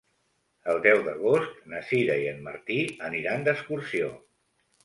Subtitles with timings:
[0.71, 4.13] El deu d'agost na Sira i en Martí aniran d'excursió.